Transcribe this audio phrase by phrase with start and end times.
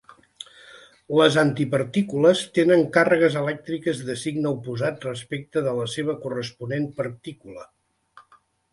[1.19, 7.73] Les antipartícules tenen càrregues elèctriques de signe oposat respecte de la seva corresponent partícula.